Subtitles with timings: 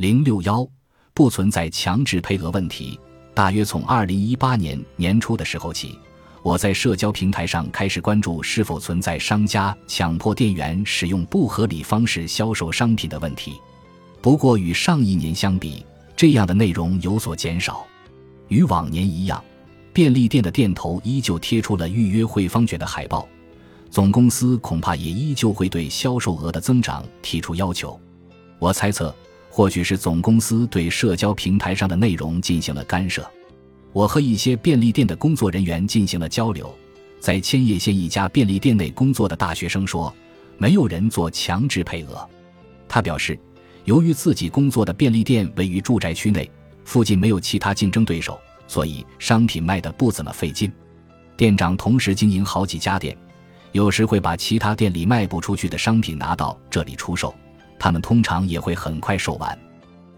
[0.00, 0.66] 零六幺
[1.12, 2.98] 不存在强制配额问题。
[3.34, 5.98] 大约从二零一八年年初的时候起，
[6.42, 13.60] 我在社交平台上开始关注是否存在商家强迫店员使用不合理方式销售商品的问题。
[14.22, 15.84] 不过与上一年相比，
[16.16, 17.84] 这样的内容有所减少。
[18.48, 19.44] 与往年一样，
[19.92, 23.28] 便利店的店头依旧贴出了预约汇方卷的海报。
[23.90, 28.00] 总公司恐怕也依旧会对销售额的增长提出要求。
[28.58, 29.14] 我猜测。
[29.50, 33.28] 或许是总公司对社交平台上的内容进行了干涉。
[33.92, 36.72] 我和一些便利店的工作人员进行了交流，
[37.18, 40.14] 在千叶县一家便利店内工作的大学生说，
[40.56, 42.26] 没有人做强制配额。
[42.88, 43.36] 他表示，
[43.84, 46.48] 由于自己工作的便利店位于住宅区内，
[46.84, 50.70] 附近没有其他竞争对手，所以商品卖得不怎么费劲。
[51.36, 53.16] 店长同时经营好几家店，
[53.72, 57.34] 有时会把其他店里卖不出去的商品拿到这里出售。
[57.80, 59.58] 他们通常也会很快售完。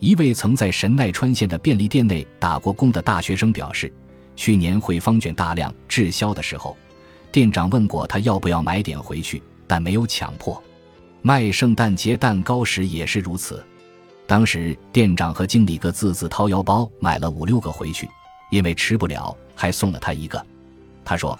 [0.00, 3.90] 一位曾在神奈川县的便利店内打过工的大学生表示，
[4.36, 6.76] 去年汇方卷大量滞销的时候，
[7.30, 10.62] 店长问过他要不要买点回去，但没有强迫。
[11.22, 13.64] 卖圣诞节蛋糕时也是如此，
[14.26, 18.06] 当时店长和经理各自自掏腰包买了五六个回去，
[18.50, 20.44] 因为吃不了，还送了他一个。
[21.02, 21.38] 他说：“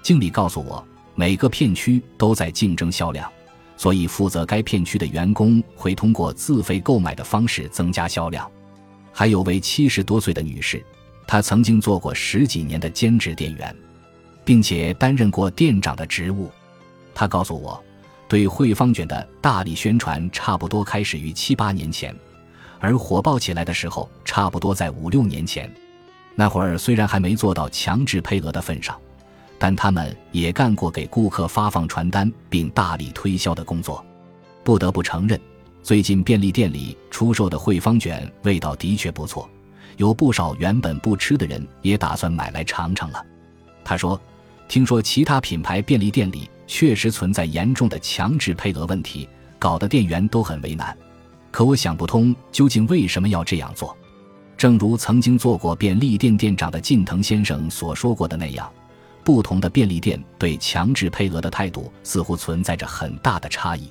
[0.00, 0.82] 经理告诉我，
[1.14, 3.30] 每个片区都在竞争销量。”
[3.76, 8.50] 所以，负责该片区的员工会通过自费购买的方式增加销量。
[9.12, 10.84] 还有位七十多岁的女士，
[11.26, 13.76] 她曾经做过十几年的兼职店员，
[14.44, 16.50] 并且担任过店长的职务。
[17.14, 17.82] 她告诉我，
[18.28, 22.14] 对汇方卷的大力宣传差不多开始于七八年前，
[22.80, 25.70] 而火爆起来的时候差不多在五六年前。
[26.34, 28.98] 那会儿虽然还没做到强制配额的份上。
[29.58, 34.04] 但他们也干过给顾客发放传单并大力推销的工作。
[34.62, 35.40] 不得不承认，
[35.82, 39.48] 最近便利店里出售的汇方卷味道的确不错，
[39.96, 43.24] 有不少原本不吃的人也打算买来尝尝了。
[43.84, 44.20] 他说
[44.68, 49.28] ：“听说其他品牌便利店里确实存在严重的强制配额问题，
[49.58, 50.96] 搞得店员都很为难。
[51.52, 53.96] 可我想不通究竟为什么要这样做。
[54.58, 58.68] 正如曾经做过便利店店长的近藤先生所说过的那样。”
[59.26, 63.90] 不同的便利店对强制配额的态度似乎存在着很大的差异。